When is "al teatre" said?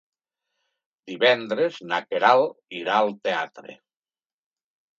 3.03-3.79